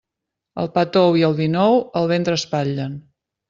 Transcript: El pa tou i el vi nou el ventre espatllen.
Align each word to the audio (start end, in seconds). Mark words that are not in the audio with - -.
El 0.63 0.69
pa 0.77 0.83
tou 0.95 1.19
i 1.21 1.27
el 1.29 1.37
vi 1.41 1.49
nou 1.57 1.79
el 2.03 2.11
ventre 2.15 2.41
espatllen. 2.41 3.01